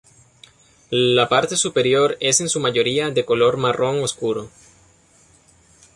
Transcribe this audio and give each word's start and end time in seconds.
La 0.89 1.29
parte 1.29 1.55
superior 1.55 2.17
es 2.21 2.41
en 2.41 2.49
su 2.49 2.59
mayoría 2.59 3.11
de 3.11 3.23
color 3.23 3.57
marrón 3.57 4.01
oscuro. 4.01 4.49